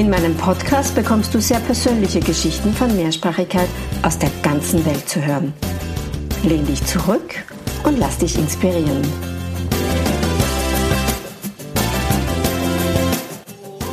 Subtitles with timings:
[0.00, 3.68] In meinem Podcast bekommst du sehr persönliche Geschichten von Mehrsprachigkeit
[4.02, 5.52] aus der ganzen Welt zu hören.
[6.42, 7.34] Lehn dich zurück
[7.84, 9.02] und lass dich inspirieren.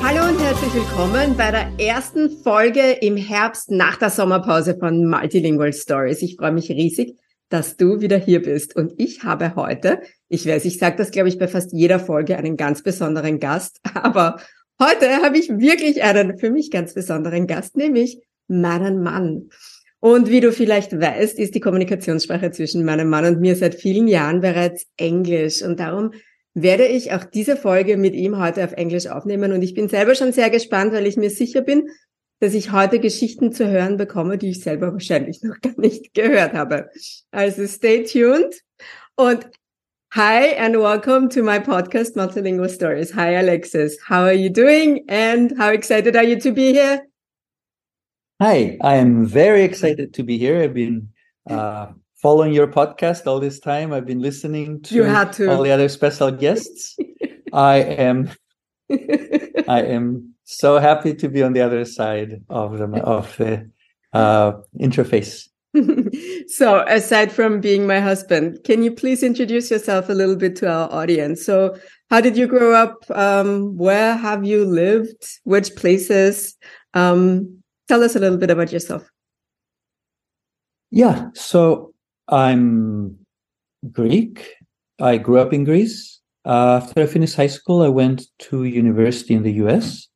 [0.01, 5.73] Hallo und herzlich willkommen bei der ersten Folge im Herbst nach der Sommerpause von Multilingual
[5.73, 6.21] Stories.
[6.21, 7.17] Ich freue mich riesig,
[7.49, 8.77] dass du wieder hier bist.
[8.77, 9.99] Und ich habe heute,
[10.29, 13.81] ich weiß, ich sage das, glaube ich, bei fast jeder Folge, einen ganz besonderen Gast,
[13.93, 14.37] aber
[14.79, 19.49] Heute habe ich wirklich einen für mich ganz besonderen Gast, nämlich meinen Mann.
[19.99, 24.07] Und wie du vielleicht weißt, ist die Kommunikationssprache zwischen meinem Mann und mir seit vielen
[24.07, 25.63] Jahren bereits Englisch.
[25.63, 26.11] Und darum
[26.53, 29.51] werde ich auch diese Folge mit ihm heute auf Englisch aufnehmen.
[29.51, 31.89] Und ich bin selber schon sehr gespannt, weil ich mir sicher bin,
[32.39, 36.53] dass ich heute Geschichten zu hören bekomme, die ich selber wahrscheinlich noch gar nicht gehört
[36.53, 36.89] habe.
[37.31, 38.61] Also stay tuned.
[39.15, 39.49] Und
[40.13, 43.11] Hi, and welcome to my podcast, Multilingual Stories.
[43.11, 43.97] Hi, Alexis.
[44.07, 45.03] How are you doing?
[45.09, 47.05] And how excited are you to be here?
[48.41, 50.63] Hi, I am very excited to be here.
[50.63, 51.09] I've been
[51.49, 53.91] uh, following your podcast all this time.
[53.91, 55.51] I've been listening to, you had to.
[55.51, 56.95] all the other special guests.
[57.53, 58.31] I am,
[58.89, 63.69] I am so happy to be on the other side of the of the
[64.13, 65.49] uh, interface.
[66.47, 70.69] so, aside from being my husband, can you please introduce yourself a little bit to
[70.69, 71.45] our audience?
[71.45, 71.77] So,
[72.09, 73.03] how did you grow up?
[73.11, 75.25] Um, where have you lived?
[75.43, 76.55] Which places?
[76.93, 79.09] Um, tell us a little bit about yourself.
[80.91, 81.93] Yeah, so
[82.27, 83.17] I'm
[83.91, 84.55] Greek.
[84.99, 86.21] I grew up in Greece.
[86.45, 90.07] Uh, after I finished high school, I went to university in the US.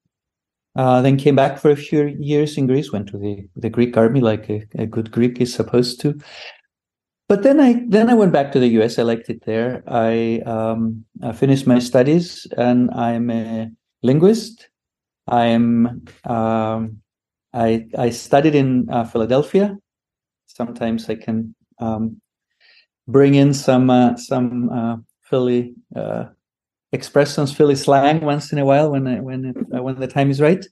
[0.76, 3.98] Uh, then came back for a few years in Greece, went to the, the Greek
[3.98, 6.18] army like a, a, good Greek is supposed to.
[7.28, 8.98] But then I then I went back to the US.
[8.98, 9.84] I liked it there.
[9.88, 13.70] I, um, I finished my studies, and I'm a
[14.02, 14.70] linguist.
[15.28, 17.02] I'm um,
[17.54, 19.78] I I studied in uh, Philadelphia.
[20.48, 22.22] Sometimes I can um,
[23.08, 26.26] bring in some uh, some uh, Philly uh,
[26.92, 30.42] expressions, Philly slang once in a while when when it, uh, when the time is
[30.42, 30.66] right.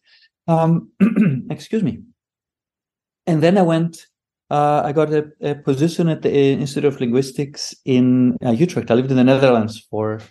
[0.47, 0.91] Um,
[1.49, 1.99] excuse me.
[3.27, 4.05] And then I went.
[4.49, 8.89] Uh, I got a, a, position at the Institute of Linguistics in uh, Utrecht.
[8.89, 10.21] I lived in the Netherlands for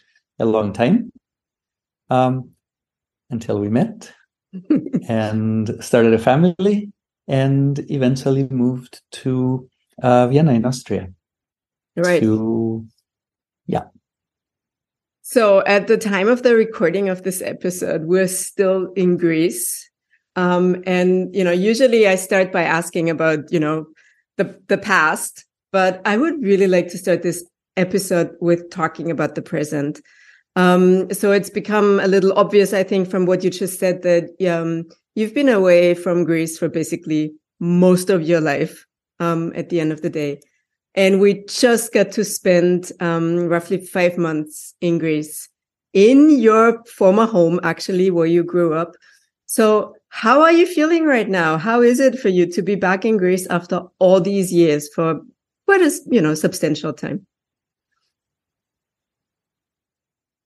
[0.40, 1.12] a long time,
[2.10, 2.50] um,
[3.30, 4.12] until we met,
[5.08, 6.90] and started a family,
[7.28, 9.68] and eventually moved to
[10.02, 11.12] uh, Vienna in Austria.
[11.96, 12.20] Right.
[12.20, 12.84] To,
[13.66, 13.84] yeah.
[15.30, 19.90] So at the time of the recording of this episode, we're still in Greece.
[20.36, 23.88] Um, and, you know, usually I start by asking about, you know,
[24.38, 27.44] the, the past, but I would really like to start this
[27.76, 30.00] episode with talking about the present.
[30.56, 34.30] Um, so it's become a little obvious, I think, from what you just said that,
[34.50, 38.86] um, you've been away from Greece for basically most of your life,
[39.20, 40.40] um, at the end of the day.
[40.94, 45.48] And we just got to spend um, roughly five months in Greece,
[45.92, 48.94] in your former home, actually, where you grew up.
[49.46, 51.58] So, how are you feeling right now?
[51.58, 55.20] How is it for you to be back in Greece after all these years for
[55.66, 57.26] quite a you know substantial time?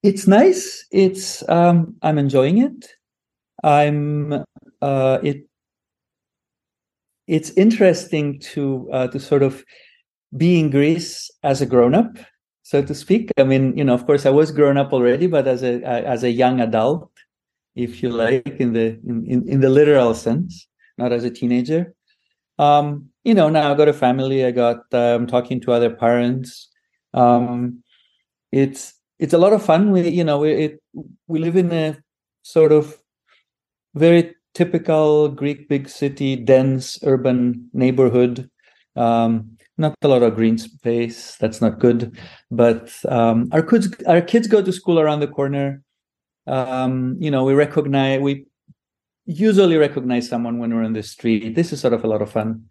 [0.02, 0.84] It's nice.
[0.90, 2.88] It's um, I'm enjoying it.
[3.62, 4.44] I'm
[4.82, 5.46] uh, it.
[7.28, 9.64] It's interesting to uh, to sort of
[10.36, 12.16] be in Greece as a grown up,
[12.62, 13.30] so to speak.
[13.38, 16.24] I mean, you know, of course, I was grown up already, but as a as
[16.24, 17.10] a young adult,
[17.74, 20.66] if you like, in the in, in, the literal sense,
[20.98, 21.94] not as a teenager.
[22.58, 24.44] Um, you know, now I got a family.
[24.44, 26.68] I got um, talking to other parents.
[27.14, 27.82] Um,
[28.50, 29.90] it's it's a lot of fun.
[29.90, 30.82] We you know we it,
[31.26, 31.98] we live in a
[32.42, 32.98] sort of
[33.94, 38.50] very typical Greek big city, dense urban neighborhood.
[38.96, 41.36] Um, not a lot of green space.
[41.36, 42.18] That's not good.
[42.50, 45.82] But um, our kids, our kids go to school around the corner.
[46.46, 48.46] Um, you know, we recognize we
[49.24, 51.54] usually recognize someone when we're on the street.
[51.54, 52.66] This is sort of a lot of fun.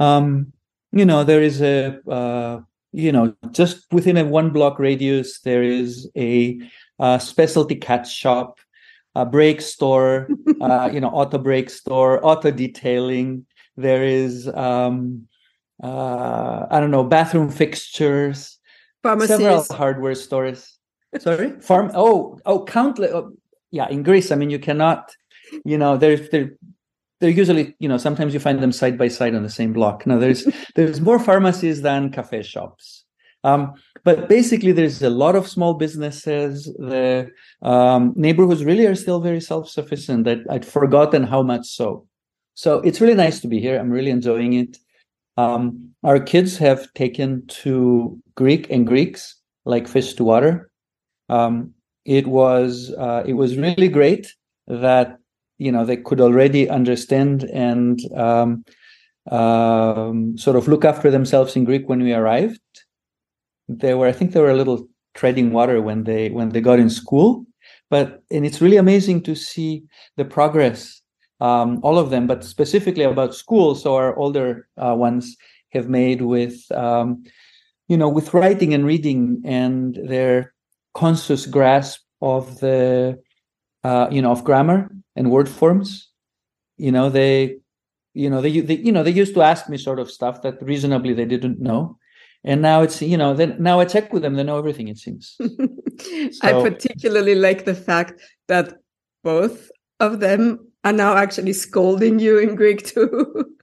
[0.00, 0.52] Um,
[0.92, 2.60] you know, there is a uh,
[2.92, 6.58] you know just within a one block radius there is a,
[6.98, 8.58] a specialty cat shop.
[9.16, 10.28] a brake store,
[10.60, 13.46] uh, you know, auto brake store, auto detailing.
[13.76, 15.26] There is, um,
[15.82, 18.58] uh, I don't know, bathroom fixtures,
[19.02, 19.36] Pharmacies.
[19.36, 20.78] several hardware stores.
[21.18, 21.90] Sorry, farm.
[21.94, 23.10] Oh, oh, countless.
[23.12, 23.32] Oh,
[23.70, 25.14] yeah, in Greece, I mean, you cannot,
[25.64, 26.50] you know, there's there.
[27.18, 30.06] They're usually, you know, sometimes you find them side by side on the same block.
[30.06, 33.04] Now, there's there's more pharmacies than cafe shops.
[33.42, 33.72] Um,
[34.04, 36.64] but basically, there's a lot of small businesses.
[36.78, 37.30] The
[37.62, 40.24] um, neighborhoods really are still very self-sufficient.
[40.24, 42.06] That I'd forgotten how much so.
[42.54, 43.78] So it's really nice to be here.
[43.78, 44.76] I'm really enjoying it.
[45.36, 50.70] Um, our kids have taken to Greek and Greeks like fish to water.
[51.28, 51.74] Um,
[52.04, 54.32] it was uh, it was really great
[54.68, 55.18] that
[55.58, 58.64] you know they could already understand and um,
[59.30, 62.60] um, sort of look after themselves in Greek when we arrived.
[63.68, 66.78] They were, I think, they were a little treading water when they when they got
[66.78, 67.44] in school,
[67.90, 69.82] but and it's really amazing to see
[70.16, 71.02] the progress.
[71.40, 73.74] Um, all of them, but specifically about school.
[73.74, 75.36] So our older uh, ones
[75.72, 77.24] have made with, um,
[77.88, 80.54] you know, with writing and reading and their
[80.94, 83.20] conscious grasp of the,
[83.84, 86.08] uh, you know, of grammar and word forms.
[86.78, 87.58] You know, they
[88.16, 90.60] you know they, they you know they used to ask me sort of stuff that
[90.62, 91.98] reasonably they didn't know
[92.44, 94.96] and now it's you know then now i check with them they know everything it
[94.98, 95.36] seems
[96.42, 98.74] I particularly like the fact that
[99.22, 103.50] both of them are now actually scolding you in Greek too.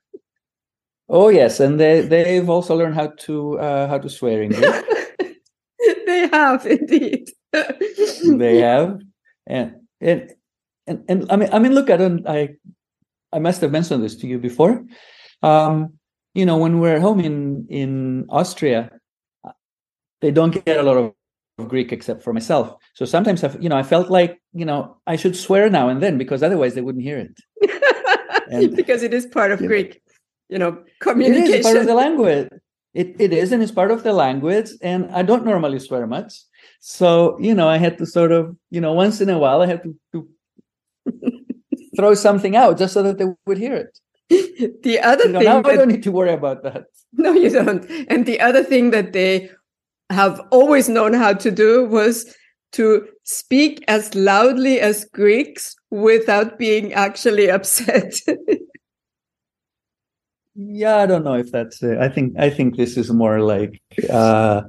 [1.10, 4.76] oh yes and they they've also learned how to uh, how to swear in greek
[6.06, 7.30] they have indeed.
[8.40, 9.00] they have
[9.48, 10.34] and and
[10.88, 12.50] and, and i mean i mean look i don't i
[13.32, 14.84] i must have mentioned this to you before
[15.44, 15.94] um
[16.34, 18.90] you know when we're home in in austria
[20.22, 21.14] they don't get a lot of
[21.60, 25.16] greek except for myself so sometimes i you know i felt like you know i
[25.16, 27.36] should swear now and then because otherwise they wouldn't hear it
[28.52, 29.60] And- because it is part of.
[29.60, 30.02] Greek,
[30.50, 31.54] you know, it communication.
[31.60, 32.50] is part of the language
[32.94, 36.34] it, it is and it's part of the language and i don't normally swear much
[36.80, 39.66] so you know i had to sort of you know once in a while i
[39.68, 40.28] had to, to
[41.96, 44.00] throw something out just so that they would hear it
[44.84, 46.86] the other you know, thing now i don't need to worry about that
[47.16, 47.86] No, you don't.
[48.10, 49.52] And the other thing that they
[50.14, 52.34] have always known how to do was
[52.74, 58.20] to speak as loudly as Greeks without being actually upset.
[60.56, 61.98] Yeah, I don't know if that's it.
[61.98, 64.62] I think I think this is more like uh,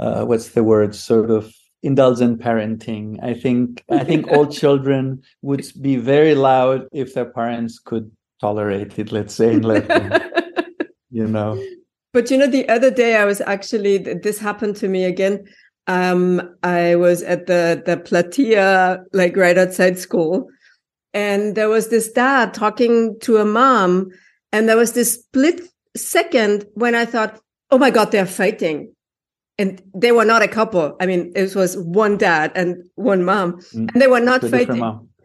[0.00, 0.94] uh, what's the word?
[0.94, 1.52] Sort of
[1.82, 3.22] indulgent parenting.
[3.22, 8.98] I think I think all children would be very loud if their parents could tolerate
[8.98, 9.12] it.
[9.12, 10.20] Let's say and let them,
[11.10, 11.62] you know.
[12.12, 15.44] But you know, the other day I was actually this happened to me again.
[15.86, 20.48] Um, I was at the the platia, like right outside school,
[21.14, 24.10] and there was this dad talking to a mom,
[24.52, 25.62] and there was this split
[25.96, 28.92] second when I thought, "Oh my God, they're fighting,"
[29.58, 30.94] and they were not a couple.
[31.00, 33.90] I mean, it was one dad and one mom, Mm.
[33.92, 34.82] and they were not fighting.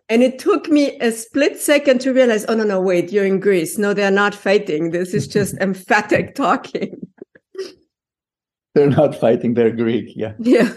[0.10, 3.40] And it took me a split second to realize, oh no, no, wait, you're in
[3.40, 3.78] Greece.
[3.78, 4.92] No, they're not fighting.
[4.92, 7.08] This is just emphatic talking.
[8.74, 9.56] They're not fighting.
[9.56, 10.14] They're Greek.
[10.16, 10.34] Yeah.
[10.40, 10.72] Yeah.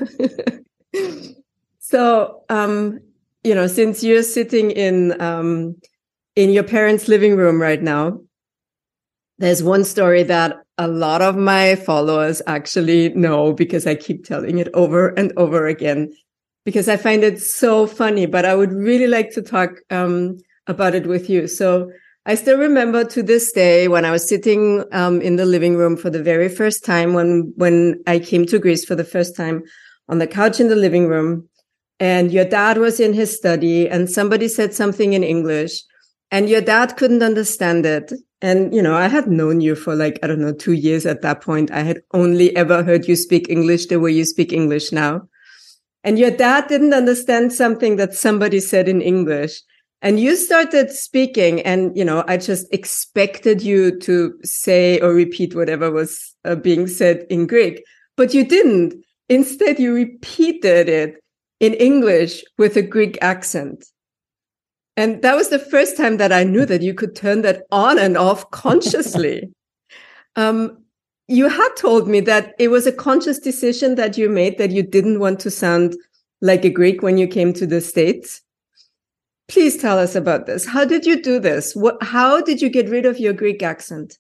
[1.79, 2.99] so, um,
[3.45, 5.77] you know, since you're sitting in um,
[6.35, 8.21] in your parents' living room right now,
[9.39, 14.59] there's one story that a lot of my followers actually know because I keep telling
[14.59, 16.11] it over and over again
[16.65, 18.27] because I find it so funny.
[18.27, 21.47] But I would really like to talk um, about it with you.
[21.47, 21.91] So.
[22.27, 25.97] I still remember to this day when I was sitting um, in the living room
[25.97, 29.63] for the very first time when when I came to Greece for the first time
[30.11, 31.49] on the couch in the living room,
[31.99, 35.83] and your dad was in his study, and somebody said something in English,
[36.31, 38.13] and your dad couldn't understand it.
[38.43, 41.23] And you know, I had known you for like I don't know two years at
[41.23, 41.71] that point.
[41.71, 45.23] I had only ever heard you speak English the way you speak English now,
[46.05, 49.63] and your dad didn't understand something that somebody said in English.
[50.03, 55.55] And you started speaking and you know i just expected you to say or repeat
[55.55, 57.85] whatever was uh, being said in greek
[58.17, 58.95] but you didn't.
[59.29, 61.23] Instead you repeated it
[61.61, 63.85] in english with a greek accent.
[64.97, 67.99] And that was the first time that i knew that you could turn that on
[67.99, 69.53] and off consciously.
[70.37, 70.85] Um,
[71.31, 74.83] you had told me that it was a conscious decision that you made that you
[74.83, 75.97] didn't want to sound
[76.41, 78.43] like a greek when you came to the states
[79.51, 80.65] Please tell us about this.
[80.65, 81.75] How did you do this?
[81.75, 84.17] What, how did you get rid of your Greek accent?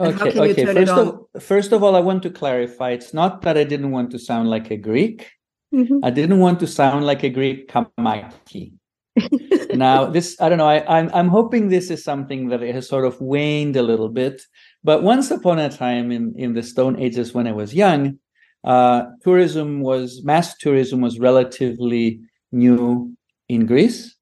[0.00, 0.64] And Okay, okay.
[0.64, 2.90] First of first of all, I want to clarify.
[2.90, 5.30] It's not that I didn't want to sound like a Greek.
[5.72, 6.00] Mhm.
[6.02, 8.72] I didn't want to sound like a Greek kamaki.
[9.74, 10.66] now, this I don't know.
[10.66, 14.42] I, I'm I'm hoping this is something that has sort of waned a little bit.
[14.84, 18.18] But once upon a time in in the Stone Ages, when I was young,
[18.62, 22.20] uh, tourism was mass tourism was relatively
[22.52, 23.16] new
[23.48, 24.14] in Greece,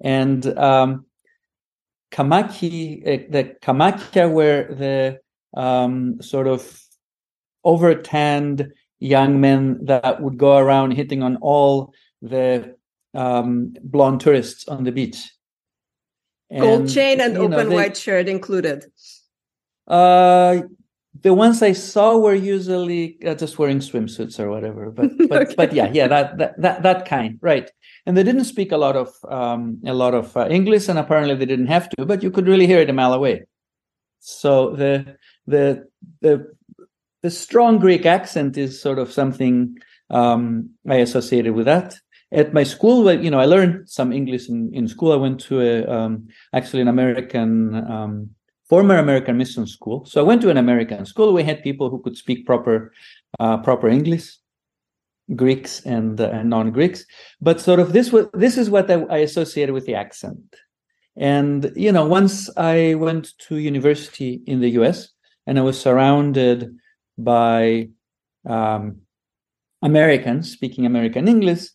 [0.00, 1.04] and um,
[2.10, 5.18] Kamaki, uh, the Kamakia were the
[5.54, 6.82] um, sort of
[7.64, 12.74] over tanned young men that would go around hitting on all the
[13.14, 15.30] um, blonde tourists on the beach.
[16.50, 18.86] And, Gold chain and open know, they, white shirt included.
[19.88, 20.62] Uh,
[21.22, 24.90] the ones I saw were usually uh, just wearing swimsuits or whatever.
[24.90, 25.54] But but okay.
[25.56, 27.70] but yeah, yeah, that, that that that kind, right?
[28.06, 31.34] And they didn't speak a lot of um, a lot of uh, English, and apparently
[31.34, 32.06] they didn't have to.
[32.06, 33.44] But you could really hear it a mile away.
[34.20, 35.16] So the
[35.46, 35.88] the
[36.20, 36.46] the
[37.22, 39.76] the strong Greek accent is sort of something
[40.10, 41.96] um, I associated with that.
[42.30, 45.12] At my school, but you know, I learned some English in, in school.
[45.12, 48.30] I went to a um, actually an American um,
[48.68, 50.04] former American mission school.
[50.04, 51.32] So I went to an American school.
[51.32, 52.92] We had people who could speak proper
[53.40, 54.36] uh, proper English,
[55.34, 57.04] Greeks and, uh, and non-Greeks.
[57.40, 60.56] But sort of this was this is what I, I associated with the accent.
[61.16, 65.08] And you know, once I went to university in the U.S.
[65.46, 66.76] and I was surrounded
[67.16, 67.88] by
[68.46, 68.98] um,
[69.82, 71.68] Americans speaking American English,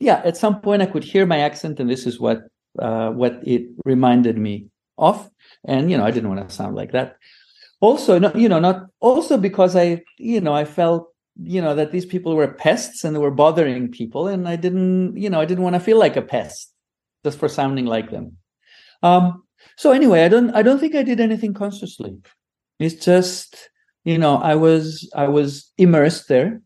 [0.00, 2.42] yeah, at some point I could hear my accent, and this is what
[2.78, 4.66] uh, what it reminded me
[4.98, 5.28] of.
[5.64, 7.16] And you know, I didn't want to sound like that.
[7.80, 11.08] Also, not you know, not also because I you know I felt
[11.42, 15.16] you know that these people were pests and they were bothering people, and I didn't
[15.16, 16.72] you know I didn't want to feel like a pest
[17.24, 18.36] just for sounding like them.
[19.02, 19.44] Um,
[19.76, 22.18] so anyway, I don't I don't think I did anything consciously.
[22.78, 23.70] It's just
[24.04, 26.60] you know I was I was immersed there.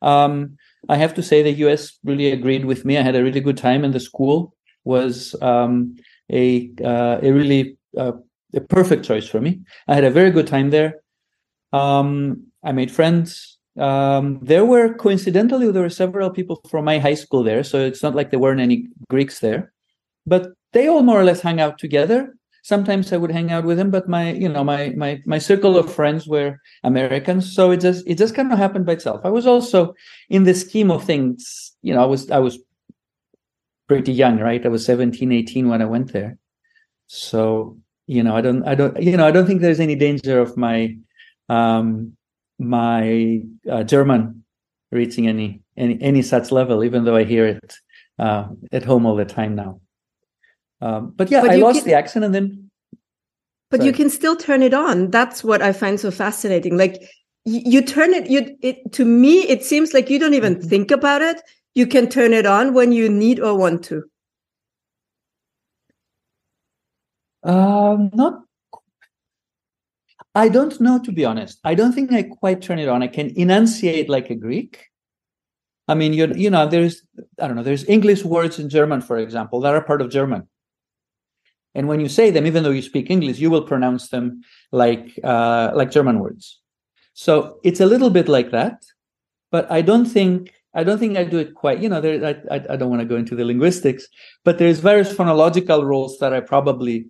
[0.00, 0.56] Um,
[0.88, 2.98] I have to say the US really agreed with me.
[2.98, 4.53] I had a really good time, in the school
[4.84, 5.96] was um,
[6.30, 8.12] a uh, a really uh,
[8.54, 9.60] a perfect choice for me.
[9.88, 11.00] I had a very good time there.
[11.72, 13.58] Um, I made friends.
[13.78, 18.02] Um, there were coincidentally there were several people from my high school there, so it's
[18.02, 19.72] not like there weren't any Greeks there,
[20.26, 23.76] but they all more or less hung out together sometimes I would hang out with
[23.78, 27.80] them, but my you know my my my circle of friends were Americans, so it
[27.80, 29.20] just it just kind of happened by itself.
[29.24, 29.94] I was also
[30.28, 32.58] in the scheme of things, you know, I was I was
[33.88, 34.64] pretty young, right?
[34.64, 36.38] I was 17, 18 when I went there.
[37.06, 40.40] So, you know, I don't I don't you know, I don't think there's any danger
[40.40, 40.96] of my
[41.48, 42.16] um
[42.58, 44.44] my uh, German
[44.90, 47.74] reaching any any any such level, even though I hear it
[48.18, 49.80] uh, at home all the time now.
[50.80, 52.70] Um, but yeah, but I lost can, the accent and then.
[53.70, 53.88] But sorry.
[53.88, 55.10] you can still turn it on.
[55.10, 56.76] That's what I find so fascinating.
[56.76, 57.02] Like
[57.44, 60.68] you, turn it, you it to me, it seems like you don't even mm-hmm.
[60.68, 61.40] think about it.
[61.74, 64.04] You can turn it on when you need or want to.
[67.42, 68.40] Um, not.
[70.34, 71.58] I don't know to be honest.
[71.64, 73.02] I don't think I quite turn it on.
[73.02, 74.86] I can enunciate like a Greek.
[75.86, 77.02] I mean, you you know, there's
[77.40, 77.62] I don't know.
[77.62, 80.48] There's English words in German, for example, that are part of German.
[81.74, 85.18] And when you say them, even though you speak English, you will pronounce them like
[85.22, 86.60] uh, like German words.
[87.12, 88.82] So it's a little bit like that,
[89.50, 91.80] but I don't think I don't think I do it quite.
[91.80, 94.06] You know, there, I, I, I don't want to go into the linguistics,
[94.44, 97.06] but there's various phonological rules that I probably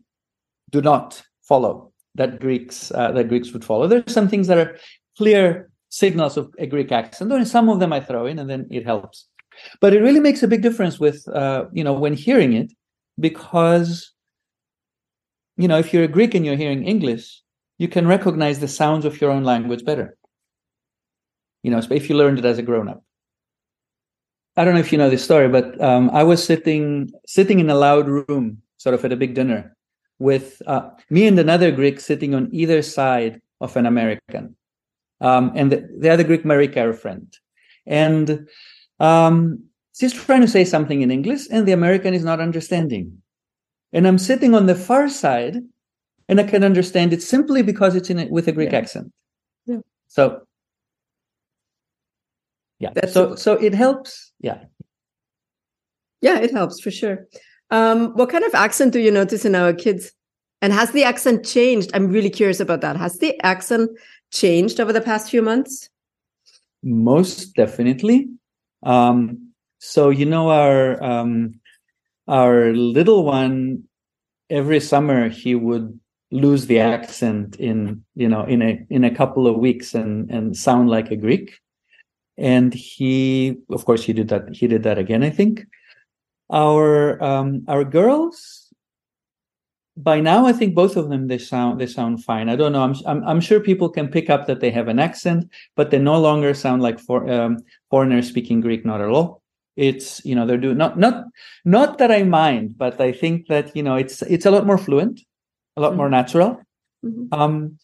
[0.70, 3.86] do not follow that Greeks uh, that Greeks would follow.
[3.86, 4.76] There's some things that are
[5.16, 8.66] clear signals of a Greek accent, and some of them I throw in, and then
[8.70, 9.26] it helps.
[9.80, 12.72] But it really makes a big difference with uh, you know when hearing it
[13.18, 14.14] because
[15.56, 17.42] you know, if you're a Greek and you're hearing English,
[17.78, 20.16] you can recognize the sounds of your own language better.
[21.62, 23.02] You know, if you learned it as a grown up.
[24.56, 27.70] I don't know if you know this story, but um, I was sitting sitting in
[27.70, 29.76] a loud room, sort of at a big dinner,
[30.18, 34.54] with uh, me and another Greek sitting on either side of an American,
[35.20, 37.36] um, and the, the, other Greek, Marika, our friend,
[37.86, 38.46] and
[39.00, 39.64] um,
[39.96, 43.20] she's trying to say something in English, and the American is not understanding.
[43.92, 45.62] And I'm sitting on the far side
[46.28, 48.78] and I can understand it simply because it's in it with a Greek yeah.
[48.78, 49.12] accent.
[49.66, 49.78] Yeah.
[50.08, 50.43] So
[52.84, 52.90] yeah.
[52.94, 54.32] That's so so it helps.
[54.40, 54.64] Yeah.
[56.20, 57.26] Yeah, it helps for sure.
[57.70, 60.12] Um, what kind of accent do you notice in our kids?
[60.60, 61.90] And has the accent changed?
[61.94, 62.96] I'm really curious about that.
[62.96, 63.90] Has the accent
[64.32, 65.88] changed over the past few months?
[66.82, 68.28] Most definitely.
[68.82, 71.60] Um, so you know our um,
[72.28, 73.84] our little one
[74.50, 75.98] every summer he would
[76.30, 80.56] lose the accent in you know in a in a couple of weeks and and
[80.56, 81.60] sound like a greek
[82.36, 85.66] and he of course he did that he did that again i think.
[86.50, 88.60] Our um, our girls
[89.96, 92.48] by now i think both of them they sound they sound fine.
[92.48, 92.82] I don't know.
[92.82, 95.98] I'm i'm, I'm sure people can pick up that they have an accent but they
[95.98, 97.58] no longer sound like for um,
[97.90, 99.42] foreigners speaking greek not at all.
[99.76, 101.24] It's you know they're doing not not
[101.64, 104.78] not that i mind but i think that you know it's it's a lot more
[104.78, 105.20] fluent
[105.76, 105.96] a lot mm-hmm.
[105.96, 106.60] more natural.
[107.04, 107.32] Mm-hmm.
[107.32, 107.78] um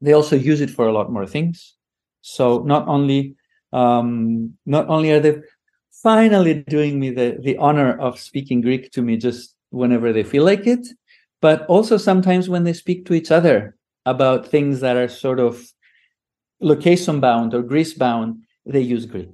[0.00, 1.76] they also use it for a lot more things.
[2.22, 3.36] So not only
[3.72, 5.36] um not only are they
[6.02, 10.44] finally doing me the the honor of speaking greek to me just whenever they feel
[10.44, 10.86] like it
[11.40, 15.72] but also sometimes when they speak to each other about things that are sort of
[16.60, 19.30] location bound or Greece bound, they use Greek.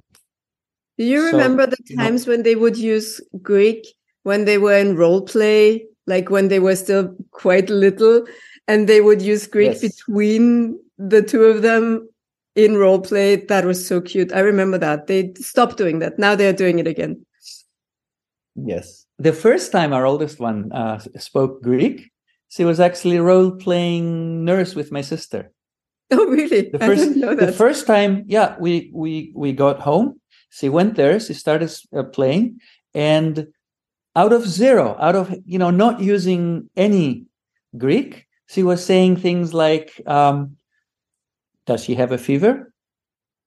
[0.97, 3.85] Do you remember so, the times you know, when they would use Greek
[4.23, 8.25] when they were in role play, like when they were still quite little,
[8.67, 9.81] and they would use Greek yes.
[9.81, 12.09] between the two of them
[12.57, 13.37] in role play?
[13.37, 14.33] That was so cute.
[14.33, 15.07] I remember that.
[15.07, 16.19] They stopped doing that.
[16.19, 17.25] Now they're doing it again.
[18.55, 22.11] Yes the first time our oldest one uh, spoke Greek,
[22.49, 25.51] she was actually role playing nurse with my sister.
[26.09, 26.69] Oh, really?
[26.69, 30.21] The first, the first time, yeah, we we we got home.
[30.51, 31.19] She went there.
[31.19, 32.61] She started uh, playing,
[32.93, 33.47] and
[34.15, 37.25] out of zero, out of you know, not using any
[37.77, 40.55] Greek, she was saying things like, um,
[41.67, 42.73] "Does he have a fever?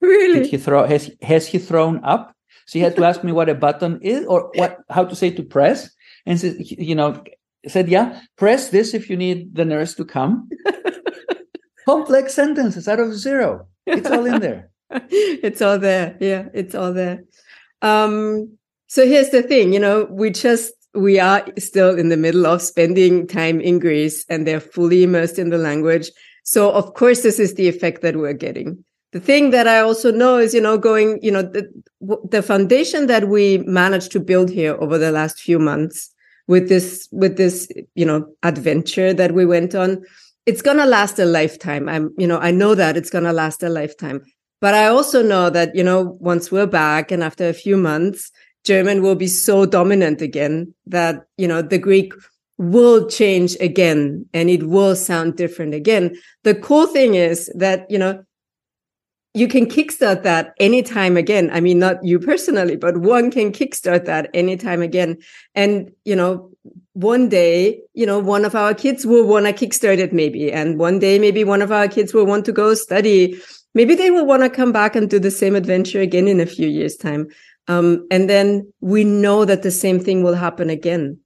[0.00, 0.40] Really?
[0.40, 0.86] Did he throw?
[0.86, 2.34] Has has he thrown up?
[2.66, 5.30] So he had to ask me what a button is or what how to say
[5.30, 5.90] to press.
[6.26, 7.24] And so, you know,
[7.66, 10.48] said, yeah, press this if you need the nurse to come.
[11.84, 13.66] Complex sentences out of zero.
[13.86, 14.70] It's all in there.
[14.90, 16.16] it's all there.
[16.20, 17.24] Yeah, it's all there.
[17.82, 22.46] Um, so here's the thing, you know, we just we are still in the middle
[22.46, 26.10] of spending time in Greece and they're fully immersed in the language.
[26.42, 30.12] So of course this is the effect that we're getting the thing that I also
[30.12, 31.68] know is, you know, going, you know, the,
[32.28, 36.10] the foundation that we managed to build here over the last few months
[36.46, 40.04] with this, with this, you know, adventure that we went on,
[40.46, 41.88] it's going to last a lifetime.
[41.88, 44.22] I'm, you know, I know that it's going to last a lifetime.
[44.60, 48.30] But I also know that, you know, once we're back and after a few months,
[48.64, 52.12] German will be so dominant again that, you know, the Greek
[52.60, 56.14] will change again and it will sound different again.
[56.44, 58.22] The cool thing is that, you know,
[59.32, 61.48] you can kickstart that anytime again.
[61.54, 65.16] I mean, not you personally, but one can kickstart that anytime again.
[65.54, 66.50] And, you know,
[66.92, 70.52] one day, you know, one of our kids will want to kickstart it maybe.
[70.52, 73.40] And one day, maybe one of our kids will want to go study.
[73.72, 76.46] Maybe they will want to come back and do the same adventure again in a
[76.46, 77.28] few years' time.
[77.68, 81.20] Um, and then we know that the same thing will happen again.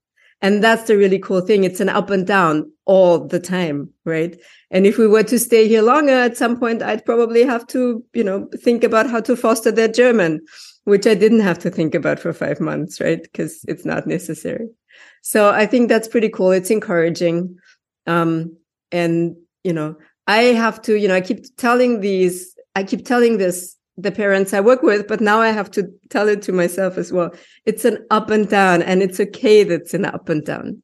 [0.44, 1.64] And that's the really cool thing.
[1.64, 4.38] It's an up and down all the time, right?
[4.70, 8.04] And if we were to stay here longer, at some point, I'd probably have to,
[8.12, 10.44] you know, think about how to foster their German,
[10.84, 13.22] which I didn't have to think about for five months, right?
[13.22, 14.68] Because it's not necessary.
[15.22, 16.50] So I think that's pretty cool.
[16.50, 17.56] It's encouraging.
[18.06, 18.54] Um,
[18.92, 23.38] and, you know, I have to, you know, I keep telling these, I keep telling
[23.38, 26.98] this the parents I work with, but now I have to tell it to myself
[26.98, 27.34] as well.
[27.64, 30.82] It's an up and down, and it's okay that's an up and down.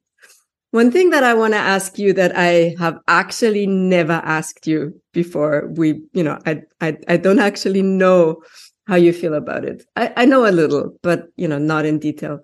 [0.71, 5.01] One thing that I want to ask you that I have actually never asked you
[5.11, 8.41] before we, you know, I, I, I don't actually know
[8.87, 9.83] how you feel about it.
[9.97, 12.39] I, I know a little, but, you know, not in detail.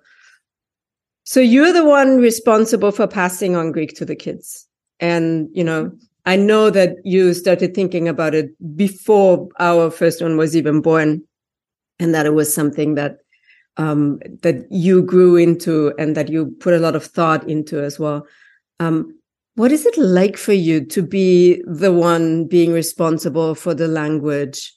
[1.24, 4.66] So you're the one responsible for passing on Greek to the kids.
[5.00, 5.92] And, you know,
[6.28, 11.22] I know that you started thinking about it before our first one was even born,
[11.98, 13.16] and that it was something that
[13.78, 17.98] um, that you grew into and that you put a lot of thought into as
[17.98, 18.26] well.
[18.78, 19.18] Um,
[19.54, 24.74] what is it like for you to be the one being responsible for the language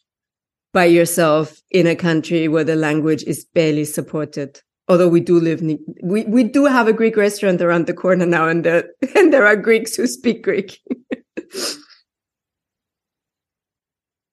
[0.71, 4.61] by yourself in a country where the language is barely supported?
[4.87, 5.61] Although we do live,
[6.01, 8.85] we, we do have a Greek restaurant around the corner now, and there,
[9.17, 10.79] and there are Greeks who speak Greek.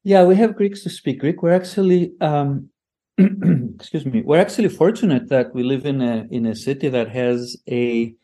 [0.04, 1.42] yeah, we have Greeks to speak Greek.
[1.42, 2.70] We're actually, um,
[3.18, 7.56] excuse me, we're actually fortunate that we live in a in a city that has
[7.68, 8.14] a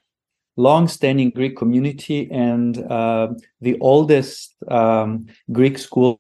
[0.57, 3.29] long-standing Greek community and uh,
[3.61, 6.19] the oldest um, Greek school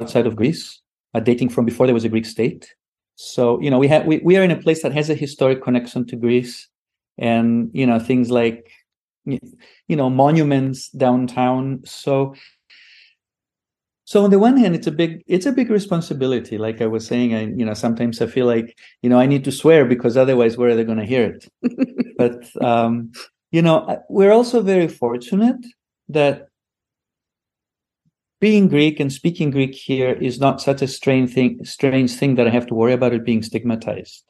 [0.00, 0.80] outside of Greece,
[1.14, 2.74] uh, dating from before there was a Greek state.
[3.16, 5.62] So you know, we have we, we are in a place that has a historic
[5.62, 6.68] connection to Greece,
[7.18, 8.70] and you know things like
[9.26, 11.82] you know monuments downtown.
[11.84, 12.34] So
[14.06, 17.06] so on the one hand it's a big it's a big responsibility like i was
[17.06, 20.16] saying i you know sometimes i feel like you know i need to swear because
[20.16, 21.48] otherwise where are they going to hear it?
[22.16, 23.12] But um
[23.50, 25.62] you know we're also very fortunate
[26.08, 26.48] that
[28.40, 32.46] being greek and speaking greek here is not such a strange thing strange thing that
[32.46, 34.24] i have to worry about it being stigmatized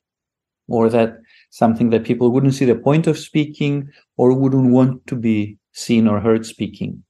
[0.69, 1.19] or that
[1.57, 3.89] something that people wouldn't see the point of speaking
[4.19, 7.03] or wouldn't want to be seen or heard speaking.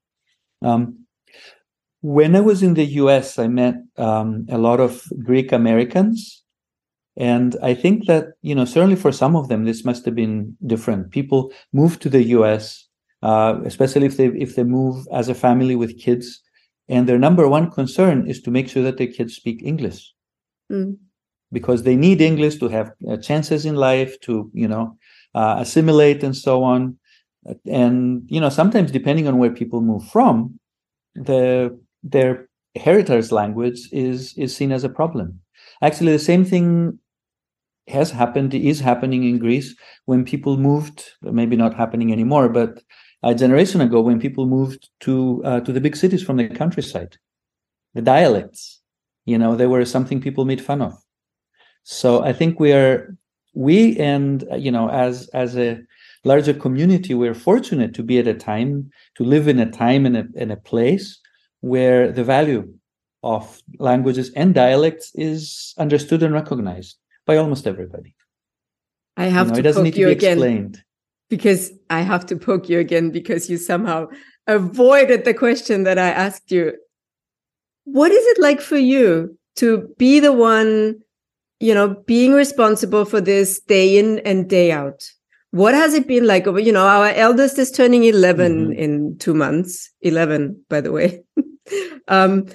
[0.62, 1.04] Um,
[2.00, 6.44] when I was in the US, I met um, a lot of Greek Americans.
[7.16, 10.56] And I think that, you know, certainly for some of them, this must have been
[10.64, 11.10] different.
[11.10, 12.86] People move to the US,
[13.22, 16.40] uh, especially if they if they move as a family with kids,
[16.88, 20.12] and their number one concern is to make sure that their kids speak English.
[20.70, 20.98] Mm
[21.52, 24.96] because they need English to have uh, chances in life, to you know
[25.34, 26.98] uh, assimilate and so on.
[27.66, 30.58] And you know sometimes depending on where people move from,
[31.14, 35.40] the their heritage language is is seen as a problem.
[35.82, 36.98] Actually, the same thing
[37.88, 39.74] has happened is happening in Greece
[40.06, 41.04] when people moved.
[41.22, 42.82] Maybe not happening anymore, but
[43.22, 47.16] a generation ago when people moved to uh, to the big cities from the countryside,
[47.94, 48.82] the dialects,
[49.24, 50.94] you know, they were something people made fun of.
[51.88, 53.16] So I think we are
[53.54, 55.78] we and uh, you know as as a
[56.24, 60.16] larger community we're fortunate to be at a time to live in a time and
[60.16, 61.20] a, in a place
[61.60, 62.68] where the value
[63.22, 68.16] of languages and dialects is understood and recognized by almost everybody.
[69.16, 70.82] I have you know, to it doesn't poke need to you be again explained.
[71.30, 74.08] because I have to poke you again because you somehow
[74.48, 76.72] avoided the question that I asked you.
[77.84, 81.02] What is it like for you to be the one
[81.60, 85.08] you know, being responsible for this day in and day out.
[85.52, 88.72] What has it been like over, you know, our eldest is turning 11 mm-hmm.
[88.72, 91.22] in two months, 11, by the way.
[92.08, 92.46] um,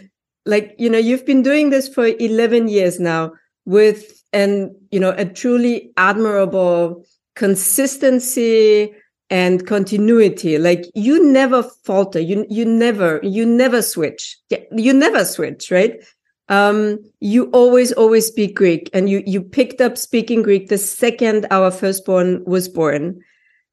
[0.45, 3.31] like, you know, you've been doing this for 11 years now
[3.65, 7.03] with, and, you know, a truly admirable
[7.35, 8.93] consistency
[9.29, 10.57] and continuity.
[10.57, 12.19] Like you never falter.
[12.19, 14.37] You, you never, you never switch.
[14.71, 16.03] You never switch, right?
[16.49, 21.47] Um, you always always speak greek and you you picked up speaking greek the second
[21.51, 23.21] our firstborn was born.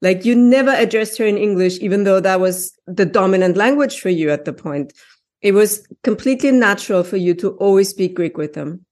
[0.01, 4.09] Like you never addressed her in english even though that was the dominant language for
[4.09, 4.93] you at the point.
[5.41, 8.85] It was completely natural for you to always speak greek with them.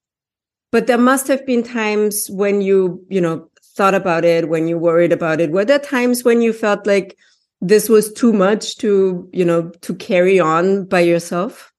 [0.72, 4.78] But there must have been times when you you know thought about it when you
[4.78, 5.52] worried about it.
[5.52, 7.16] Were there times when you felt like
[7.62, 11.72] this was too much to you know to carry on by yourself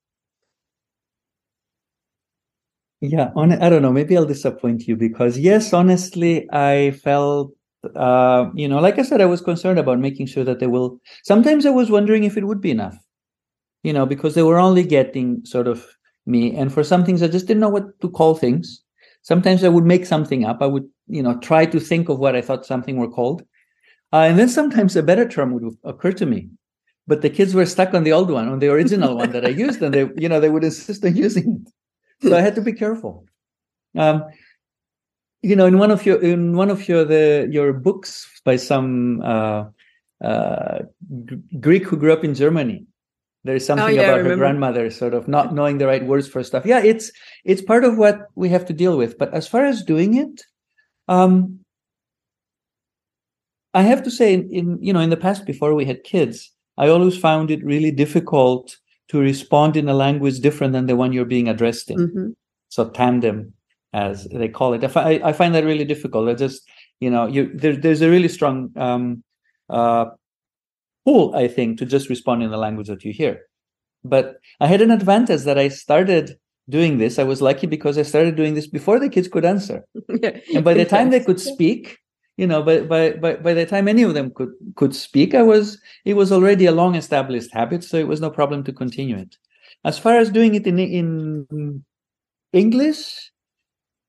[3.01, 3.93] yeah, on, I don't know.
[3.93, 7.53] Maybe I'll disappoint you because yes, honestly, I felt,
[7.95, 11.01] uh, you know, like I said, I was concerned about making sure that they will.
[11.23, 12.97] Sometimes I was wondering if it would be enough,
[13.85, 15.87] you know, because they were only getting sort of
[16.27, 18.83] me, and for some things I just didn't know what to call things.
[19.23, 20.59] Sometimes I would make something up.
[20.61, 23.43] I would, you know, try to think of what I thought something were called,
[24.13, 26.51] uh, and then sometimes a better term would occur to me.
[27.07, 29.51] But the kids were stuck on the old one, on the original one that I
[29.51, 31.73] used, and they, you know, they would insist on using it
[32.21, 33.27] so I had to be careful.
[33.97, 34.25] Um,
[35.43, 39.23] you know, in one of your in one of your the your books by some
[39.23, 39.65] uh,
[40.23, 40.81] uh,
[41.61, 42.87] Greek who grew up in Germany,
[43.45, 46.29] there is something oh, yeah, about her grandmother sort of not knowing the right words
[46.29, 46.67] for stuff.
[46.67, 47.13] Yeah, it's
[47.45, 49.17] it's part of what we have to deal with.
[49.17, 50.43] But as far as doing it,
[51.07, 51.61] um,
[53.75, 56.51] I have to say, in, in you know, in the past before we had kids,
[56.77, 58.77] I always found it really difficult
[59.09, 61.99] to respond in a language different than the one you're being addressed in.
[61.99, 62.29] Mm-hmm.
[62.69, 63.55] So tandem,
[63.93, 64.85] as they call it.
[64.85, 66.29] I, fi- I find that really difficult.
[66.29, 66.63] I just,
[67.01, 69.23] you know, you there, there's a really strong um,
[69.71, 70.07] uh,
[71.05, 73.43] pull, I think, to just respond in the language that you hear.
[74.05, 77.19] But I had an advantage that I started doing this.
[77.19, 79.85] I was lucky because I started doing this before the kids could answer.
[80.09, 81.99] and by the time they could speak,
[82.39, 85.43] you know by, by by by the time any of them could could speak i
[85.43, 89.19] was it was already a long established habit so it was no problem to continue
[89.19, 89.37] it.
[89.85, 91.85] As far as doing it in in
[92.53, 93.31] english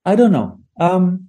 [0.06, 0.58] i don't know.
[0.80, 1.26] Um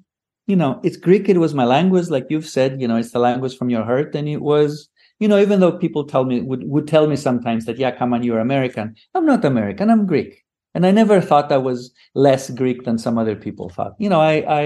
[0.47, 3.19] you know it's greek it was my language like you've said you know it's the
[3.19, 6.63] language from your heart and it was you know even though people tell me would,
[6.65, 8.95] would tell me sometimes that yeah come on you're american.
[9.15, 10.43] I'm not american i'm greek.
[10.73, 13.93] And i never thought i was less greek than some other people thought.
[13.97, 14.63] You know i i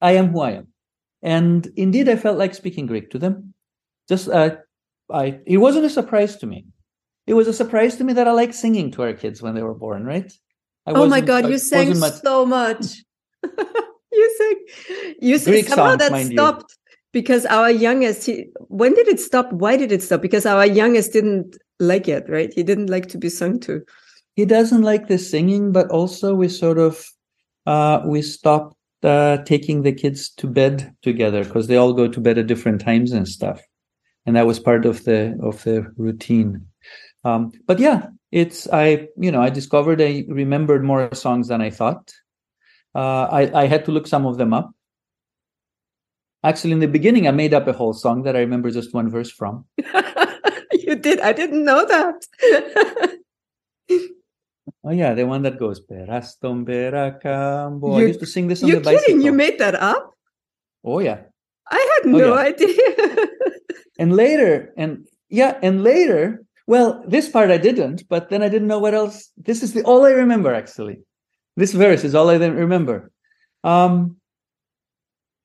[0.00, 0.66] i am who i am
[1.22, 3.54] and indeed, I felt like speaking Greek to them.
[4.08, 4.56] Just, uh,
[5.12, 6.66] I, it wasn't a surprise to me.
[7.26, 9.62] It was a surprise to me that I like singing to our kids when they
[9.62, 10.32] were born, right?
[10.86, 12.14] I oh my God, you sang much...
[12.14, 13.04] so much.
[14.12, 16.94] you sang, you sang, somehow songs, that stopped you.
[17.12, 19.52] because our youngest, he, when did it stop?
[19.52, 20.22] Why did it stop?
[20.22, 22.52] Because our youngest didn't like it, right?
[22.52, 23.82] He didn't like to be sung to.
[24.34, 27.04] He doesn't like the singing, but also we sort of,
[27.66, 32.20] uh, we stopped uh, taking the kids to bed together because they all go to
[32.20, 33.60] bed at different times and stuff,
[34.26, 36.66] and that was part of the of the routine.
[37.24, 41.70] Um, but yeah, it's I you know I discovered I remembered more songs than I
[41.70, 42.12] thought.
[42.94, 44.72] Uh, I I had to look some of them up,
[46.42, 49.10] Actually, in the beginning, I made up a whole song that I remember just one
[49.10, 49.66] verse from.
[50.72, 51.20] you did.
[51.20, 53.18] I didn't know that.
[54.84, 58.78] oh yeah, the one that goes "Peraston Beracambo." I used to sing this on You're
[58.80, 59.04] the bicycle.
[59.06, 59.20] kidding?
[59.22, 60.12] You made that up?
[60.84, 61.20] oh yeah,
[61.70, 62.40] I had Oh, no yeah.
[62.52, 63.26] idea.
[63.98, 66.44] and later, and yeah, and later.
[66.66, 69.28] Well, this part I didn't, but then I didn't know what else.
[69.36, 71.02] This is the all I remember actually.
[71.56, 73.10] This verse is all I then remember.
[73.64, 74.16] Um,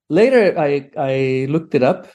[0.10, 2.08] later, I I looked it up,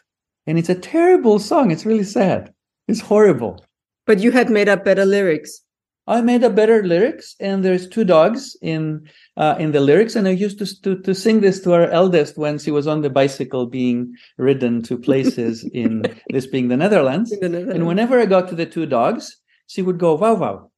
[0.47, 1.71] and it's a terrible song.
[1.71, 2.53] It's really sad.
[2.89, 3.65] It's horrible.
[4.07, 5.61] but you had made up better lyrics.
[6.11, 10.27] I made a better lyrics, and there's two dogs in uh, in the lyrics, and
[10.27, 13.11] I used to, to to sing this to our eldest when she was on the
[13.11, 17.31] bicycle being ridden to places in this being the Netherlands.
[17.31, 19.37] And whenever I got to the two dogs,
[19.69, 20.71] she would go wow wow.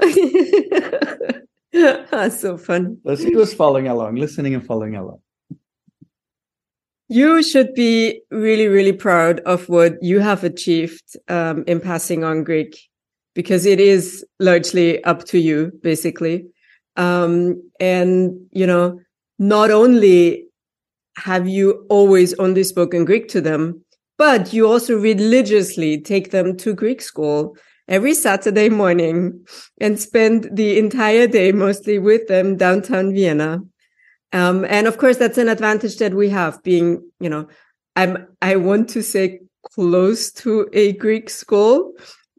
[1.72, 2.96] That's so fun.
[3.04, 5.20] So she was following along, listening and following along.
[7.08, 12.44] You should be really, really proud of what you have achieved um, in passing on
[12.44, 12.76] Greek,
[13.34, 16.46] because it is largely up to you, basically.
[16.96, 19.00] Um, and you know,
[19.38, 20.46] not only
[21.16, 23.84] have you always only spoken Greek to them,
[24.16, 27.56] but you also religiously take them to Greek school
[27.88, 29.46] every Saturday morning
[29.80, 33.60] and spend the entire day mostly with them downtown Vienna.
[34.32, 37.48] Um, and of course, that's an advantage that we have being, you know,
[37.96, 39.40] I'm, I want to say
[39.72, 41.92] close to a Greek school,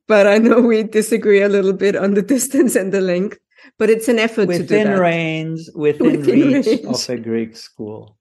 [0.09, 3.37] but I know we disagree a little bit on the distance and the length,
[3.77, 6.85] but it's an effort to do Within range, within, Within reach range.
[6.85, 8.17] of a Greek school.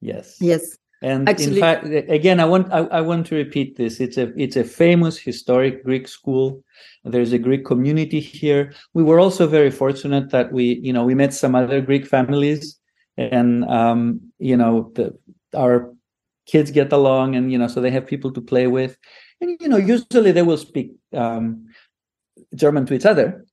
[0.00, 0.36] Yes.
[0.40, 0.78] Yes.
[1.02, 1.84] And Actually- in fact,
[2.18, 4.00] again, I want I, I want to repeat this.
[4.00, 6.64] It's a it's a famous historic Greek school.
[7.04, 8.72] There's a Greek community here.
[8.94, 12.78] We were also very fortunate that we you know we met some other Greek families,
[13.16, 15.06] and um, you know the
[15.54, 15.94] our
[16.46, 18.96] kids get along, and you know so they have people to play with,
[19.40, 21.66] and you know usually they will speak um,
[22.54, 23.44] German to each other,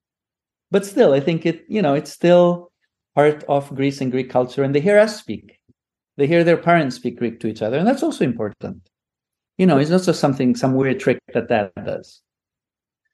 [0.71, 2.71] but still I think it you know it's still
[3.15, 5.59] part of Greece and Greek culture, and they hear us speak
[6.17, 8.89] they hear their parents speak Greek to each other, and that's also important.
[9.57, 12.21] You know, it's not just something, some weird trick that that does.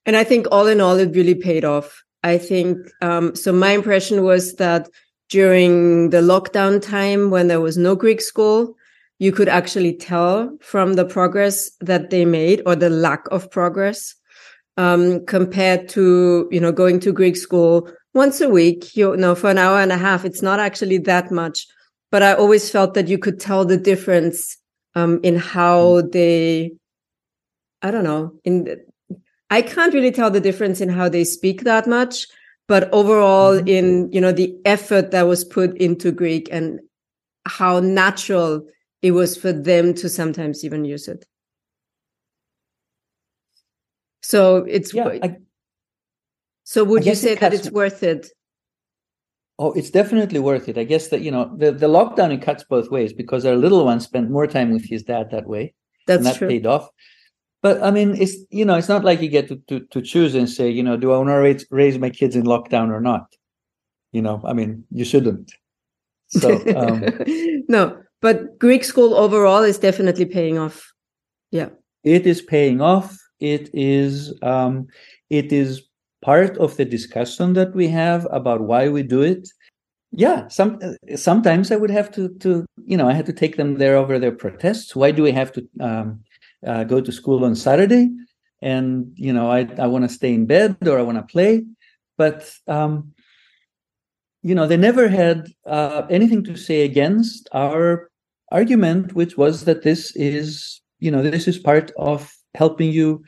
[0.05, 2.03] And I think all in all, it really paid off.
[2.23, 3.51] I think um, so.
[3.51, 4.89] My impression was that
[5.29, 8.75] during the lockdown time, when there was no Greek school,
[9.21, 14.15] you could actually tell from the progress that they made or the lack of progress
[14.77, 18.97] um, compared to you know going to Greek school once a week.
[18.97, 21.67] You know, for an hour and a half, it's not actually that much.
[22.09, 24.57] But I always felt that you could tell the difference
[24.95, 26.71] um, in how they,
[27.83, 28.75] I don't know, in
[29.51, 32.25] I can't really tell the difference in how they speak that much,
[32.67, 33.69] but overall Mhm.
[33.69, 36.79] in, you know, the effort that was put into Greek and
[37.45, 38.65] how natural
[39.01, 41.25] it was for them to sometimes even use it.
[44.21, 45.37] So it's, Yeah, I,
[46.63, 48.29] so would you say that it's worth it?
[49.59, 50.77] oh, it's definitely worth it.
[50.77, 53.85] I guess that you know the the lockdown it cuts both ways because our little
[53.85, 55.73] one spent more time with his dad that way,
[56.07, 56.47] That's and that true.
[56.47, 56.89] paid off.
[57.61, 60.33] But I mean, it's you know, it's not like you get to to, to choose
[60.35, 63.01] and say, you know, do I want to raise raise my kids in lockdown or
[63.01, 63.25] not?
[64.11, 65.51] You know, I mean, you shouldn't.
[66.27, 67.03] So um,
[67.67, 70.91] no, but Greek school overall is definitely paying off.
[71.51, 71.69] Yeah.
[72.03, 73.17] it is paying off.
[73.39, 74.87] It is um
[75.29, 75.81] it is
[76.21, 79.49] part of the discussion that we have about why we do it.
[80.11, 80.79] Yeah some
[81.15, 84.19] sometimes i would have to to you know i had to take them there over
[84.19, 84.95] their protests.
[84.95, 86.21] Why do we have to um
[86.67, 88.09] uh, go to school on saturday?
[88.61, 91.65] And you know i i want to stay in bed or i want to play.
[92.17, 93.13] But um
[94.43, 98.10] you know they never had uh, anything to say against our
[98.51, 103.23] argument which was that this is you know this is part of helping you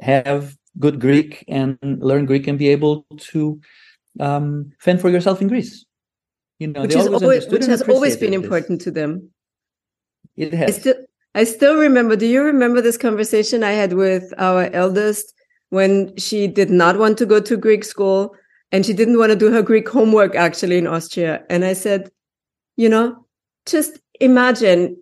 [0.00, 3.60] have good greek and learn greek and be able to
[4.20, 5.84] um, fend for yourself in greece
[6.58, 8.42] you know which always always, which has always been this.
[8.42, 9.30] important to them.
[10.36, 10.76] it has.
[10.76, 10.94] I still
[11.34, 12.16] I still remember.
[12.16, 15.32] Do you remember this conversation I had with our eldest
[15.70, 18.34] when she did not want to go to Greek school
[18.72, 21.44] and she didn't want to do her Greek homework actually in Austria?
[21.48, 22.10] And I said,
[22.76, 23.24] you know,
[23.66, 24.96] just imagine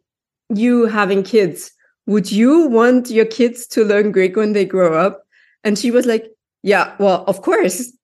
[0.55, 1.71] you having kids.
[2.07, 5.23] Would you want your kids to learn Greek when they grow up?
[5.65, 6.27] And she was like,
[6.63, 7.93] yeah, well, of course.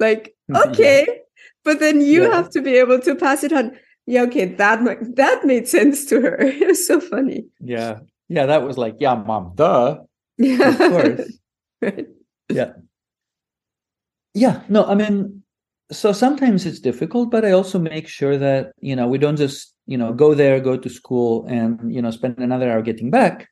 [0.00, 0.62] Like, Yeah.
[0.64, 1.06] okay.
[1.62, 2.32] But then you Yeah.
[2.40, 3.76] have to be able to pass it on.
[4.06, 4.80] Yeah, okay, that
[5.16, 6.40] that made sense to her.
[6.42, 7.44] It was so funny.
[7.60, 8.00] yeah
[8.32, 9.98] yeah that was like yeah mom duh
[10.38, 11.26] Yeah, of course
[11.84, 12.06] Right.
[14.34, 15.39] yeah no i mean
[15.90, 19.74] so sometimes it's difficult, but I also make sure that you know we don't just
[19.86, 23.48] you know go there, go to school, and you know spend another hour getting back.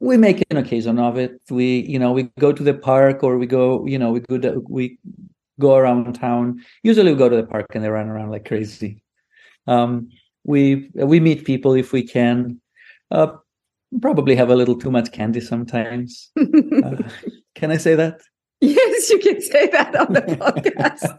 [0.00, 1.40] We make an occasion of it.
[1.50, 4.38] We you know we go to the park or we go you know we go
[4.38, 4.98] to, we
[5.60, 6.64] go around town.
[6.82, 9.02] Usually we go to the park and they run around like crazy.
[9.66, 10.10] Um,
[10.44, 12.60] we we meet people if we can.
[13.10, 13.36] Uh,
[14.02, 16.30] probably have a little too much candy sometimes.
[16.84, 16.96] uh,
[17.54, 18.20] can I say that?
[18.60, 21.14] Yes, you can say that on the podcast.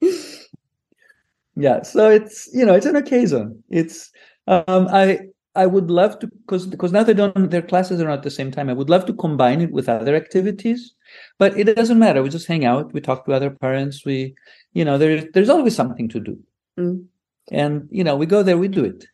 [1.56, 3.62] yeah, so it's you know it's an occasion.
[3.68, 4.10] It's
[4.46, 5.20] um, I
[5.54, 8.30] I would love to because because now they don't their classes are not at the
[8.30, 8.70] same time.
[8.70, 10.94] I would love to combine it with other activities,
[11.38, 12.22] but it doesn't matter.
[12.22, 12.92] We just hang out.
[12.94, 14.04] We talk to other parents.
[14.04, 14.34] We
[14.72, 16.38] you know there's there's always something to do,
[16.78, 17.04] mm.
[17.52, 18.58] and you know we go there.
[18.58, 19.06] We do it.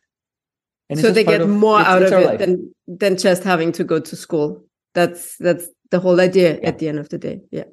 [0.89, 2.39] And so they get of, more out of it life.
[2.39, 4.63] than than just having to go to school.
[4.93, 6.67] That's that's the whole idea yeah.
[6.67, 7.41] at the end of the day.
[7.51, 7.65] Yeah.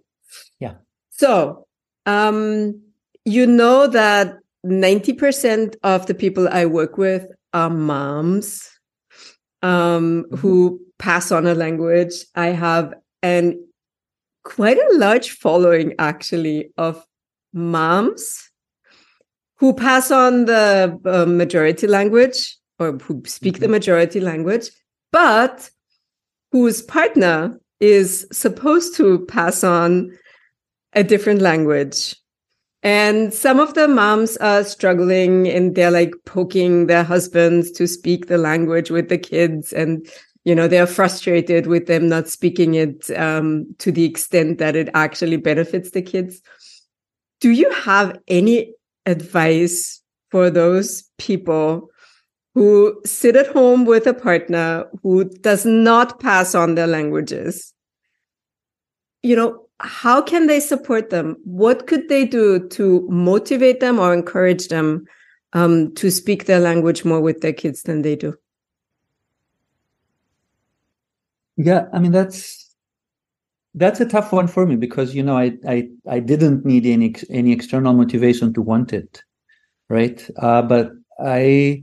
[0.60, 0.74] Yeah.
[1.10, 1.66] So,
[2.06, 2.82] um,
[3.24, 8.68] you know that 90% of the people I work with are moms
[9.62, 10.36] um, mm-hmm.
[10.36, 12.24] who pass on a language.
[12.34, 13.64] I have an
[14.44, 17.04] quite a large following actually of
[17.52, 18.50] moms
[19.56, 23.62] who pass on the uh, majority language or who speak mm-hmm.
[23.62, 24.70] the majority language,
[25.12, 25.70] but
[26.52, 30.16] whose partner is supposed to pass on
[30.92, 32.16] a different language.
[32.82, 38.26] And some of the moms are struggling and they're like poking their husbands to speak
[38.26, 39.72] the language with the kids.
[39.72, 40.06] And,
[40.44, 44.88] you know, they're frustrated with them not speaking it um, to the extent that it
[44.94, 46.40] actually benefits the kids.
[47.40, 48.74] Do you have any
[49.06, 51.90] advice for those people
[52.58, 57.72] who sit at home with a partner who does not pass on their languages.
[59.22, 61.36] You know how can they support them?
[61.44, 65.04] What could they do to motivate them or encourage them
[65.52, 68.34] um, to speak their language more with their kids than they do?
[71.56, 72.72] Yeah i mean that's
[73.74, 77.14] that's a tough one for me because you know i i, I didn't need any
[77.30, 79.22] any external motivation to want it
[79.88, 80.28] right?
[80.36, 81.82] Uh, but i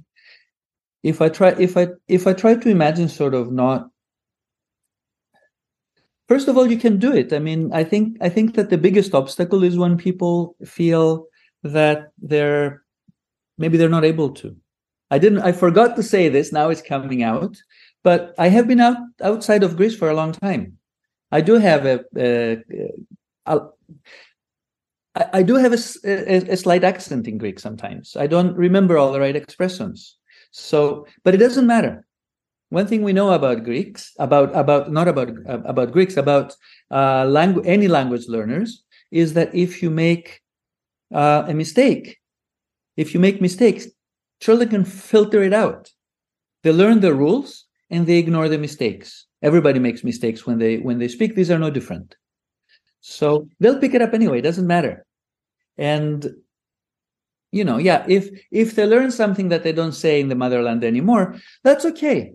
[1.05, 3.89] if I try if I if I try to imagine sort of not
[6.27, 7.31] first of all you can do it.
[7.31, 11.27] I mean i think i think that the biggest obstacle is when people feel
[11.61, 12.83] that they're
[13.59, 14.57] maybe they're not able to.
[15.11, 17.55] I didn't i forgot to say this now it's coming out
[18.03, 20.79] but i have been out outside of greece for a long time.
[21.31, 22.57] I do have a, a,
[23.45, 23.59] a
[25.15, 28.15] I, I do have a, a, a slight accent in greek sometimes.
[28.15, 30.14] I don't remember all the right expressions
[30.57, 32.07] so, but it doesn't matter.
[32.69, 36.55] One thing we know about Greeks, about about not about about Greeks, about
[36.89, 40.41] uh, language, any language learners, is that if you make
[41.13, 42.21] uh, a mistake,
[42.95, 43.87] if you make mistakes,
[44.39, 45.91] children can filter it out.
[46.63, 49.27] They learn the rules and they ignore the mistakes.
[49.41, 51.35] Everybody makes mistakes when they when they speak.
[51.35, 52.15] These are no different.
[53.01, 54.39] So they'll pick it up anyway.
[54.39, 55.05] It doesn't matter.
[55.77, 56.25] And
[57.55, 60.83] you know yeah if if they learn something that they don't say in the motherland
[60.83, 62.33] anymore that's okay.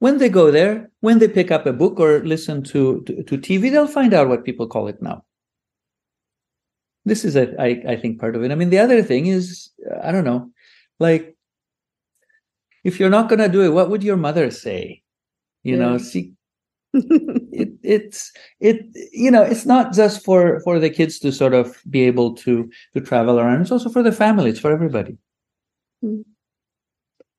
[0.00, 3.38] When they go there when they pick up a book or listen to to, to
[3.38, 5.24] tv they'll find out what people call it now.
[7.04, 8.50] This is a, I, I think part of it.
[8.50, 9.70] I mean the other thing is
[10.02, 10.50] i don't know
[10.98, 11.36] like
[12.82, 15.02] if you're not going to do it what would your mother say?
[15.62, 15.82] You yeah.
[15.82, 16.34] know see
[17.52, 21.80] it, it's it you know it's not just for for the kids to sort of
[21.88, 23.60] be able to to travel around.
[23.62, 24.50] It's also for the family.
[24.50, 25.16] It's for everybody.
[26.04, 26.24] Mm.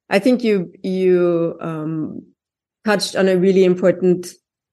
[0.10, 2.22] i think you you um
[2.86, 4.28] touched on a really important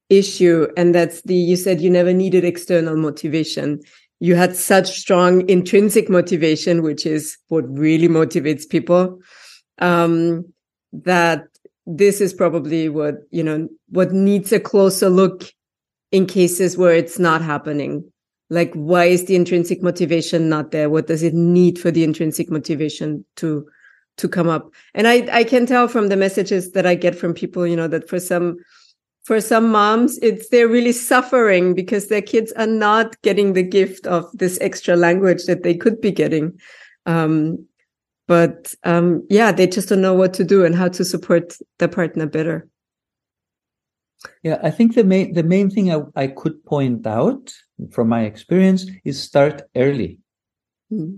[0.08, 3.80] issue and that's the you said you never needed external motivation.
[4.22, 9.18] You had such strong intrinsic motivation which is what really motivates people
[9.78, 10.44] um
[10.92, 11.49] that
[11.86, 15.52] this is probably what you know what needs a closer look
[16.12, 18.04] in cases where it's not happening.
[18.48, 20.90] Like why is the intrinsic motivation not there?
[20.90, 23.68] What does it need for the intrinsic motivation to
[24.18, 24.72] to come up?
[24.94, 27.88] And i i can tell from the messages that i get from people you know
[27.88, 28.56] that for some
[29.22, 34.06] for some moms it's they're really suffering because their kids are not getting the gift
[34.06, 36.58] of this extra language that they could be getting.
[37.06, 37.66] Um,
[38.30, 41.88] but um, yeah they just don't know what to do and how to support the
[41.88, 42.68] partner better.
[44.44, 47.52] Yeah i think the main the main thing i, I could point out
[47.90, 50.18] from my experience is start early.
[50.92, 51.16] Mm-hmm.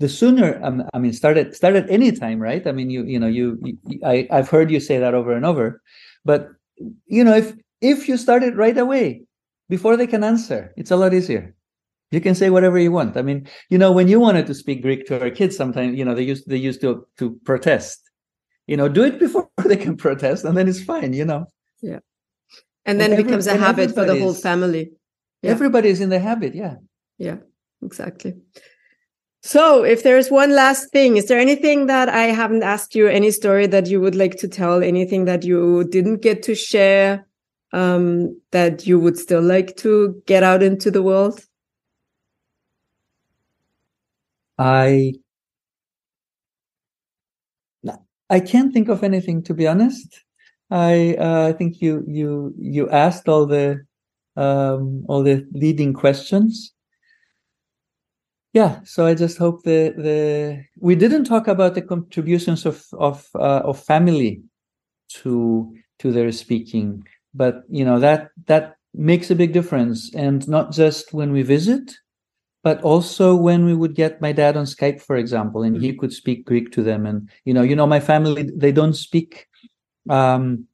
[0.00, 2.66] the sooner um, i mean start at start at any time right?
[2.66, 5.46] I mean you you know you, you i i've heard you say that over and
[5.46, 5.66] over.
[6.24, 6.48] But
[7.06, 7.54] you know if
[7.92, 9.22] if you start it right away
[9.68, 11.54] before they can answer it's a lot easier
[12.10, 13.16] You can say whatever you want.
[13.16, 16.04] I mean, you know, when you wanted to speak Greek to our kids, sometimes you
[16.04, 18.00] know they used they used to to protest.
[18.66, 21.12] You know, do it before they can protest, and then it's fine.
[21.12, 21.46] You know.
[21.82, 22.00] Yeah.
[22.84, 24.92] And then and it becomes a habit for the whole family.
[25.42, 25.52] Yeah.
[25.52, 26.54] is in the habit.
[26.54, 26.76] Yeah.
[27.18, 27.36] Yeah.
[27.82, 28.34] Exactly.
[29.42, 33.06] So, if there's one last thing, is there anything that I haven't asked you?
[33.06, 34.82] Any story that you would like to tell?
[34.82, 37.26] Anything that you didn't get to share
[37.72, 41.44] um, that you would still like to get out into the world?
[44.58, 45.14] I
[48.30, 50.24] I can't think of anything to be honest.
[50.70, 53.84] I uh, I think you you you asked all the
[54.36, 56.74] um, all the leading questions.
[58.52, 63.26] Yeah, so I just hope the the we didn't talk about the contributions of of
[63.34, 64.42] uh, of family
[65.20, 67.04] to to their speaking,
[67.34, 71.92] but you know that that makes a big difference, and not just when we visit,
[72.62, 76.00] but also when we would get my dad on Skype, for example, and he mm-hmm.
[76.00, 79.46] could speak Greek to them, and you know, you know, my family they don't speak,
[80.10, 80.66] um,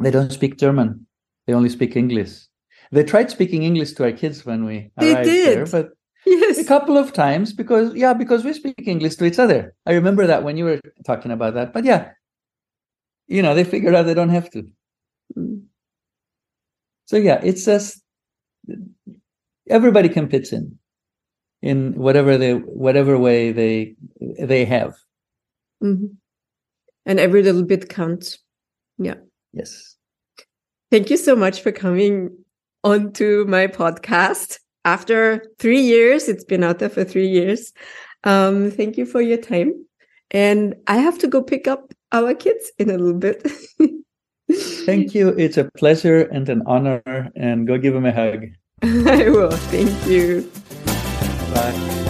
[0.00, 1.06] they don't speak German,
[1.46, 2.46] they only speak English.
[2.90, 5.58] They tried speaking English to our kids when we they arrived did.
[5.58, 5.90] there, but
[6.24, 6.58] yes.
[6.58, 9.74] a couple of times because yeah, because we speak English to each other.
[9.86, 12.12] I remember that when you were talking about that, but yeah,
[13.26, 14.68] you know, they figured out they don't have to.
[15.36, 15.64] Mm.
[17.06, 18.00] So yeah, it's just
[19.68, 20.77] everybody can pitch in
[21.62, 23.94] in whatever they whatever way they
[24.38, 24.94] they have.
[25.82, 26.06] Mm-hmm.
[27.06, 28.38] and every little bit counts.
[28.98, 29.14] Yeah.
[29.52, 29.94] Yes.
[30.90, 32.36] Thank you so much for coming
[32.82, 34.58] onto my podcast.
[34.84, 37.72] After three years it's been out there for three years.
[38.24, 39.72] Um thank you for your time.
[40.30, 43.46] And i have to go pick up our kids in a little bit.
[44.50, 45.28] Thank you.
[45.36, 47.02] It's a pleasure and an honor.
[47.36, 48.46] And go give them a hug.
[48.82, 49.50] I will.
[49.50, 50.50] Thank you
[51.54, 52.07] Bye.